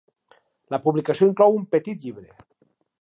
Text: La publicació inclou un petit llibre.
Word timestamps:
La 0.75 0.79
publicació 0.85 1.29
inclou 1.33 1.59
un 1.59 1.67
petit 1.77 2.03
llibre. 2.09 2.27